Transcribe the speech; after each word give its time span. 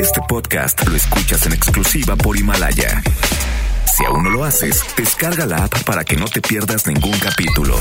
Este 0.00 0.20
podcast 0.28 0.86
lo 0.88 0.96
escuchas 0.96 1.46
en 1.46 1.52
exclusiva 1.52 2.16
por 2.16 2.36
Himalaya. 2.36 3.02
Si 3.86 4.04
aún 4.04 4.24
no 4.24 4.30
lo 4.30 4.44
haces, 4.44 4.82
descarga 4.96 5.46
la 5.46 5.64
app 5.64 5.84
para 5.84 6.04
que 6.04 6.16
no 6.16 6.24
te 6.24 6.40
pierdas 6.40 6.86
ningún 6.88 7.16
capítulo. 7.20 7.76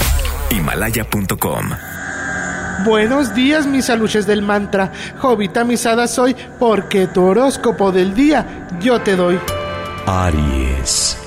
Himalaya.com. 0.51 1.69
Buenos 2.85 3.33
días, 3.33 3.65
mis 3.65 3.89
aluches 3.89 4.27
del 4.27 4.43
mantra. 4.43 4.91
Jovita 5.17 5.63
misada 5.63 6.07
soy, 6.07 6.35
porque 6.59 7.07
tu 7.07 7.23
horóscopo 7.23 7.91
del 7.91 8.13
día 8.13 8.67
yo 8.79 9.01
te 9.01 9.15
doy. 9.15 9.39
Aries. 10.05 11.17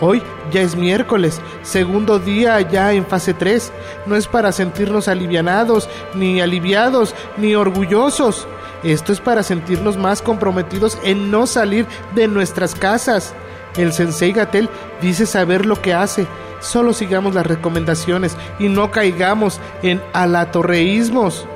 Hoy 0.00 0.22
ya 0.50 0.62
es 0.62 0.76
miércoles, 0.76 1.40
segundo 1.62 2.18
día 2.18 2.60
ya 2.62 2.92
en 2.92 3.06
fase 3.06 3.34
3. 3.34 3.72
No 4.06 4.16
es 4.16 4.26
para 4.26 4.52
sentirnos 4.52 5.08
alivianados, 5.08 5.88
ni 6.14 6.40
aliviados, 6.40 7.14
ni 7.36 7.54
orgullosos. 7.54 8.46
Esto 8.82 9.12
es 9.12 9.20
para 9.20 9.42
sentirnos 9.42 9.96
más 9.96 10.22
comprometidos 10.22 10.98
en 11.02 11.30
no 11.30 11.46
salir 11.46 11.86
de 12.14 12.28
nuestras 12.28 12.74
casas. 12.74 13.34
El 13.76 13.92
sensei 13.92 14.32
Gatel 14.32 14.70
dice 15.00 15.26
saber 15.26 15.66
lo 15.66 15.80
que 15.80 15.94
hace. 15.94 16.26
Solo 16.60 16.92
sigamos 16.92 17.34
las 17.34 17.46
recomendaciones 17.46 18.36
y 18.58 18.68
no 18.68 18.90
caigamos 18.90 19.60
en 19.82 20.02
alatorreísmos. 20.12 21.46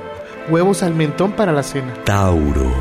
Huevos 0.49 0.83
al 0.83 0.93
mentón 0.93 1.31
para 1.31 1.51
la 1.51 1.63
cena. 1.63 1.93
Tauro. 2.03 2.71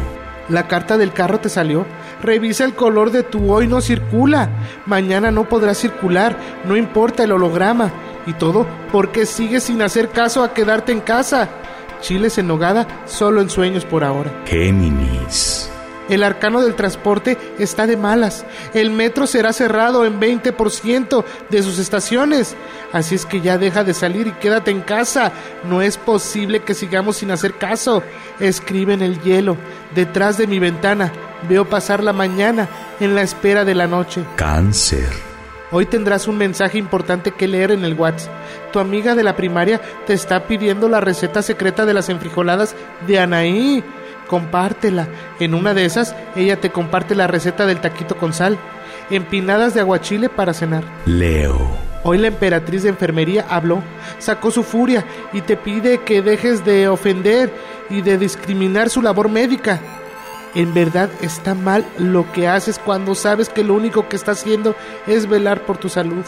La 0.48 0.66
carta 0.66 0.98
del 0.98 1.12
carro 1.12 1.38
te 1.38 1.48
salió. 1.48 1.86
Revisa 2.22 2.64
el 2.64 2.74
color 2.74 3.12
de 3.12 3.22
tu 3.22 3.52
hoy 3.52 3.66
no 3.66 3.80
circula. 3.80 4.50
Mañana 4.84 5.30
no 5.30 5.48
podrá 5.48 5.74
circular, 5.74 6.36
no 6.64 6.76
importa 6.76 7.24
el 7.24 7.32
holograma. 7.32 7.90
Y 8.26 8.34
todo 8.34 8.66
porque 8.92 9.26
sigues 9.26 9.64
sin 9.64 9.80
hacer 9.80 10.10
caso 10.10 10.42
a 10.42 10.52
quedarte 10.52 10.92
en 10.92 11.00
casa. 11.00 11.48
Chiles 12.00 12.38
en 12.38 12.48
nogada, 12.48 12.86
solo 13.06 13.40
en 13.40 13.50
sueños 13.50 13.84
por 13.84 14.04
ahora. 14.04 14.30
Géminis. 14.46 15.70
El 16.10 16.24
arcano 16.24 16.60
del 16.60 16.74
transporte 16.74 17.38
está 17.60 17.86
de 17.86 17.96
malas. 17.96 18.44
El 18.74 18.90
metro 18.90 19.28
será 19.28 19.52
cerrado 19.52 20.04
en 20.04 20.20
20% 20.20 21.24
de 21.48 21.62
sus 21.62 21.78
estaciones. 21.78 22.56
Así 22.92 23.14
es 23.14 23.24
que 23.24 23.40
ya 23.40 23.58
deja 23.58 23.84
de 23.84 23.94
salir 23.94 24.26
y 24.26 24.32
quédate 24.32 24.72
en 24.72 24.80
casa. 24.80 25.30
No 25.62 25.82
es 25.82 25.98
posible 25.98 26.60
que 26.60 26.74
sigamos 26.74 27.18
sin 27.18 27.30
hacer 27.30 27.54
caso. 27.54 28.02
Escribe 28.40 28.92
en 28.92 29.02
el 29.02 29.20
hielo, 29.22 29.56
detrás 29.94 30.36
de 30.36 30.48
mi 30.48 30.58
ventana. 30.58 31.12
Veo 31.48 31.68
pasar 31.68 32.02
la 32.02 32.12
mañana 32.12 32.68
en 32.98 33.14
la 33.14 33.22
espera 33.22 33.64
de 33.64 33.76
la 33.76 33.86
noche. 33.86 34.24
Cáncer. 34.34 35.29
Hoy 35.72 35.86
tendrás 35.86 36.26
un 36.26 36.36
mensaje 36.36 36.78
importante 36.78 37.30
que 37.30 37.46
leer 37.46 37.70
en 37.70 37.84
el 37.84 37.94
WhatsApp. 37.94 38.32
Tu 38.72 38.80
amiga 38.80 39.14
de 39.14 39.22
la 39.22 39.36
primaria 39.36 39.80
te 40.06 40.14
está 40.14 40.46
pidiendo 40.46 40.88
la 40.88 41.00
receta 41.00 41.42
secreta 41.42 41.86
de 41.86 41.94
las 41.94 42.08
enfrijoladas 42.08 42.74
de 43.06 43.20
Anaí. 43.20 43.84
Compártela. 44.26 45.08
En 45.38 45.54
una 45.54 45.72
de 45.72 45.84
esas, 45.84 46.16
ella 46.34 46.60
te 46.60 46.70
comparte 46.70 47.14
la 47.14 47.28
receta 47.28 47.66
del 47.66 47.80
taquito 47.80 48.16
con 48.16 48.32
sal. 48.32 48.58
Empinadas 49.10 49.74
de 49.74 49.80
aguachile 49.80 50.28
para 50.28 50.54
cenar. 50.54 50.82
Leo. 51.06 51.90
Hoy 52.02 52.18
la 52.18 52.28
emperatriz 52.28 52.82
de 52.82 52.88
enfermería 52.88 53.44
habló, 53.48 53.82
sacó 54.18 54.50
su 54.50 54.62
furia 54.62 55.04
y 55.32 55.42
te 55.42 55.56
pide 55.56 55.98
que 55.98 56.22
dejes 56.22 56.64
de 56.64 56.88
ofender 56.88 57.52
y 57.90 58.00
de 58.00 58.16
discriminar 58.16 58.88
su 58.88 59.02
labor 59.02 59.28
médica. 59.28 59.78
En 60.54 60.74
verdad 60.74 61.10
está 61.20 61.54
mal 61.54 61.86
lo 61.98 62.30
que 62.32 62.48
haces 62.48 62.78
cuando 62.78 63.14
sabes 63.14 63.48
que 63.48 63.62
lo 63.62 63.74
único 63.74 64.08
que 64.08 64.16
está 64.16 64.32
haciendo 64.32 64.74
es 65.06 65.28
velar 65.28 65.64
por 65.64 65.78
tu 65.78 65.88
salud. 65.88 66.24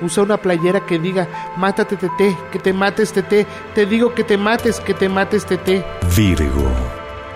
Usa 0.00 0.22
una 0.22 0.38
playera 0.38 0.80
que 0.86 0.98
diga, 0.98 1.28
mátate 1.56 1.96
tete, 1.96 2.36
que 2.50 2.58
te 2.58 2.72
mates 2.72 3.12
tete, 3.12 3.46
te 3.74 3.86
digo 3.86 4.14
que 4.14 4.24
te 4.24 4.36
mates, 4.36 4.80
que 4.80 4.94
te 4.94 5.08
mates 5.08 5.44
tete. 5.44 5.84
Virgo. 6.16 6.70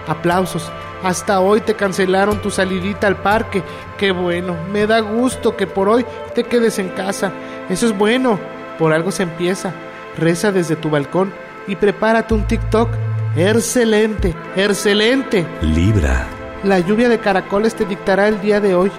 Aplausos. 0.09 0.71
Hasta 1.03 1.41
hoy 1.41 1.61
te 1.61 1.75
cancelaron 1.75 2.41
tu 2.41 2.51
salidita 2.51 3.07
al 3.07 3.17
parque. 3.17 3.63
Qué 3.99 4.11
bueno. 4.11 4.57
Me 4.73 4.87
da 4.87 5.01
gusto 5.01 5.55
que 5.55 5.67
por 5.67 5.89
hoy 5.89 6.05
te 6.35 6.45
quedes 6.45 6.79
en 6.79 6.89
casa. 6.89 7.31
Eso 7.69 7.87
es 7.87 7.97
bueno. 7.97 8.41
Por 8.79 8.93
algo 8.93 9.13
se 9.13 9.25
empieza. 9.25 9.75
Reza 10.17 10.51
desde 10.51 10.77
tu 10.77 10.89
balcón 10.89 11.33
y 11.67 11.77
prepárate 11.77 12.33
un 12.33 12.47
TikTok. 12.47 12.89
Excelente, 13.37 14.35
excelente. 14.55 15.45
Libra. 15.61 16.29
La 16.63 16.79
lluvia 16.79 17.09
de 17.09 17.19
caracoles 17.19 17.75
te 17.75 17.85
dictará 17.85 18.29
el 18.29 18.41
día 18.41 18.61
de 18.61 18.75
hoy. 18.75 18.93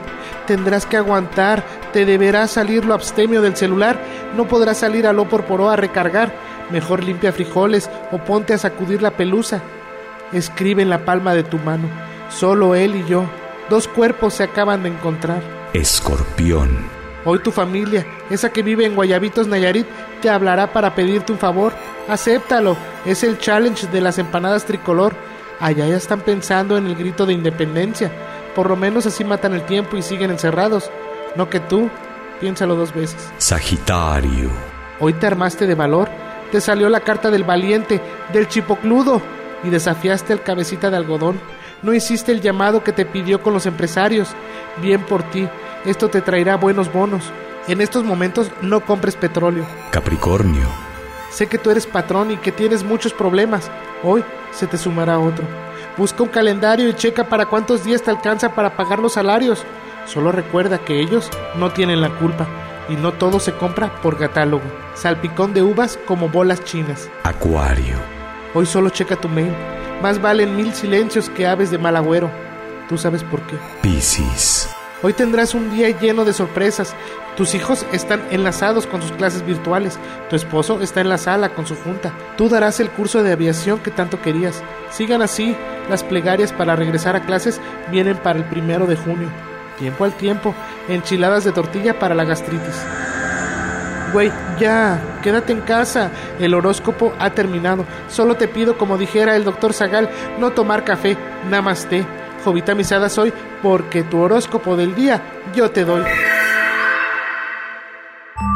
Tendrás 0.45 0.85
que 0.85 0.97
aguantar, 0.97 1.63
te 1.93 2.05
deberá 2.05 2.47
salir 2.47 2.85
lo 2.85 2.93
abstemio 2.93 3.41
del 3.41 3.55
celular, 3.55 3.99
no 4.35 4.47
podrás 4.47 4.77
salir 4.77 5.07
al 5.07 5.25
por 5.27 5.45
poró 5.45 5.69
a 5.69 5.75
recargar. 5.75 6.33
Mejor 6.69 7.03
limpia 7.03 7.31
frijoles 7.31 7.89
o 8.11 8.17
ponte 8.17 8.53
a 8.53 8.57
sacudir 8.57 9.01
la 9.01 9.11
pelusa. 9.11 9.61
Escribe 10.33 10.81
en 10.81 10.89
la 10.89 11.05
palma 11.05 11.33
de 11.33 11.43
tu 11.43 11.57
mano. 11.57 11.87
Solo 12.29 12.75
él 12.75 12.95
y 12.95 13.05
yo, 13.05 13.23
dos 13.69 13.87
cuerpos 13.87 14.33
se 14.35 14.43
acaban 14.43 14.83
de 14.83 14.89
encontrar. 14.89 15.41
Escorpión. 15.73 17.04
Hoy 17.25 17.39
tu 17.39 17.51
familia, 17.51 18.05
esa 18.29 18.51
que 18.51 18.61
vive 18.61 18.85
en 18.85 18.93
Guayabitos 18.93 19.47
Nayarit, 19.47 19.87
te 20.21 20.29
hablará 20.29 20.71
para 20.71 20.93
pedirte 20.93 21.31
un 21.31 21.39
favor. 21.39 21.73
Acéptalo, 22.07 22.77
es 23.03 23.23
el 23.23 23.39
challenge 23.39 23.87
de 23.87 23.99
las 23.99 24.19
empanadas 24.19 24.65
tricolor. 24.65 25.15
Allá 25.59 25.87
ya 25.87 25.97
están 25.97 26.21
pensando 26.21 26.77
en 26.77 26.85
el 26.85 26.95
grito 26.95 27.25
de 27.25 27.33
independencia. 27.33 28.11
Por 28.53 28.69
lo 28.69 28.75
menos 28.75 29.07
así 29.07 29.23
matan 29.23 29.55
el 29.55 29.65
tiempo 29.65 29.97
y 29.97 30.03
siguen 30.03 30.29
encerrados. 30.29 30.91
No 31.35 31.49
que 31.49 31.59
tú, 31.59 31.89
piénsalo 32.39 32.75
dos 32.75 32.93
veces. 32.93 33.27
Sagitario. 33.39 34.51
Hoy 34.99 35.13
te 35.13 35.25
armaste 35.25 35.65
de 35.65 35.73
valor, 35.73 36.09
te 36.51 36.61
salió 36.61 36.89
la 36.89 36.99
carta 36.99 37.31
del 37.31 37.43
valiente, 37.43 38.01
del 38.31 38.47
chipocludo, 38.47 39.19
y 39.63 39.69
desafiaste 39.69 40.31
al 40.31 40.43
cabecita 40.43 40.91
de 40.91 40.97
algodón. 40.97 41.39
No 41.81 41.91
hiciste 41.93 42.31
el 42.31 42.41
llamado 42.41 42.83
que 42.83 42.93
te 42.93 43.05
pidió 43.05 43.41
con 43.41 43.53
los 43.53 43.65
empresarios. 43.65 44.29
Bien 44.81 45.01
por 45.01 45.23
ti, 45.23 45.49
esto 45.85 46.09
te 46.09 46.21
traerá 46.21 46.55
buenos 46.55 46.91
bonos. 46.91 47.31
En 47.67 47.81
estos 47.81 48.03
momentos 48.03 48.51
no 48.61 48.81
compres 48.81 49.15
petróleo. 49.15 49.65
Capricornio. 49.91 50.67
Sé 51.31 51.47
que 51.47 51.57
tú 51.57 51.69
eres 51.71 51.85
patrón 51.85 52.31
y 52.31 52.37
que 52.37 52.51
tienes 52.51 52.83
muchos 52.83 53.13
problemas. 53.13 53.69
Hoy 54.03 54.23
se 54.51 54.67
te 54.67 54.77
sumará 54.77 55.19
otro. 55.19 55.43
Busca 55.97 56.23
un 56.23 56.29
calendario 56.29 56.89
y 56.89 56.93
checa 56.93 57.23
para 57.25 57.45
cuántos 57.45 57.83
días 57.83 58.01
te 58.01 58.11
alcanza 58.11 58.53
para 58.53 58.75
pagar 58.75 58.99
los 58.99 59.13
salarios. 59.13 59.65
Solo 60.05 60.31
recuerda 60.31 60.77
que 60.77 61.01
ellos 61.01 61.29
no 61.55 61.71
tienen 61.71 62.01
la 62.01 62.09
culpa 62.09 62.45
y 62.89 62.95
no 62.95 63.13
todo 63.13 63.39
se 63.39 63.53
compra 63.53 63.95
por 64.01 64.17
catálogo. 64.17 64.63
Salpicón 64.93 65.53
de 65.53 65.63
uvas 65.63 65.97
como 66.05 66.29
bolas 66.29 66.63
chinas. 66.63 67.09
Acuario. 67.23 67.97
Hoy 68.53 68.65
solo 68.65 68.89
checa 68.89 69.15
tu 69.15 69.27
mail. 69.27 69.53
Más 70.01 70.21
valen 70.21 70.55
mil 70.55 70.73
silencios 70.73 71.29
que 71.29 71.47
aves 71.47 71.71
de 71.71 71.77
mal 71.77 71.95
agüero. 71.95 72.29
Tú 72.87 72.97
sabes 72.97 73.23
por 73.23 73.41
qué. 73.43 73.55
Piscis. 73.81 74.74
Hoy 75.03 75.13
tendrás 75.13 75.53
un 75.53 75.71
día 75.71 75.89
lleno 75.99 76.23
de 76.23 76.33
sorpresas. 76.33 76.95
Tus 77.35 77.53
hijos 77.53 77.85
están 77.91 78.23
enlazados 78.31 78.87
con 78.87 79.01
sus 79.01 79.11
clases 79.11 79.45
virtuales. 79.45 79.99
Tu 80.29 80.35
esposo 80.35 80.81
está 80.81 81.01
en 81.01 81.09
la 81.09 81.17
sala 81.17 81.49
con 81.49 81.67
su 81.67 81.75
junta. 81.75 82.13
Tú 82.37 82.47
darás 82.47 82.79
el 82.79 82.89
curso 82.89 83.21
de 83.21 83.33
aviación 83.33 83.79
que 83.79 83.91
tanto 83.91 84.21
querías. 84.21 84.63
Sigan 84.91 85.21
así. 85.21 85.55
Las 85.89 86.03
plegarias 86.03 86.53
para 86.53 86.75
regresar 86.75 87.15
a 87.15 87.25
clases 87.25 87.59
vienen 87.91 88.17
para 88.17 88.39
el 88.39 88.45
primero 88.45 88.87
de 88.87 88.95
junio. 88.95 89.29
Tiempo 89.77 90.05
al 90.05 90.13
tiempo. 90.13 90.55
Enchiladas 90.87 91.43
de 91.43 91.51
tortilla 91.51 91.99
para 91.99 92.15
la 92.15 92.23
gastritis. 92.23 92.81
Güey, 94.13 94.31
ya, 94.57 95.19
quédate 95.21 95.51
en 95.51 95.59
casa. 95.61 96.09
El 96.39 96.53
horóscopo 96.53 97.13
ha 97.19 97.31
terminado. 97.31 97.85
Solo 98.07 98.37
te 98.37 98.47
pido, 98.47 98.77
como 98.77 98.97
dijera 98.97 99.35
el 99.35 99.43
doctor 99.43 99.73
Zagal, 99.73 100.09
no 100.39 100.51
tomar 100.51 100.85
café. 100.85 101.17
Namaste. 101.49 102.24
Jovita 102.45 102.75
misada 102.75 103.09
soy 103.09 103.33
porque 103.63 104.03
tu 104.03 104.19
horóscopo 104.19 104.77
del 104.77 104.93
día 104.93 105.19
yo 105.55 105.71
te 105.71 105.83
doy. 105.83 106.03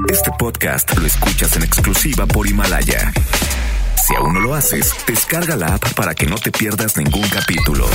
Este 0.07 0.29
podcast 0.37 0.95
lo 0.95 1.07
escuchas 1.07 1.55
en 1.55 1.63
exclusiva 1.63 2.27
por 2.27 2.47
Himalaya. 2.47 3.11
Si 3.95 4.15
aún 4.15 4.35
no 4.35 4.41
lo 4.41 4.53
haces, 4.53 4.93
descarga 5.07 5.55
la 5.55 5.73
app 5.73 5.93
para 5.95 6.13
que 6.13 6.27
no 6.27 6.35
te 6.35 6.51
pierdas 6.51 6.97
ningún 6.97 7.27
capítulo. 7.29 7.87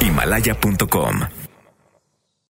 Himalaya.com 0.00 1.47